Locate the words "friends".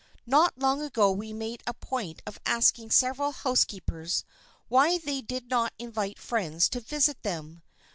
6.17-6.67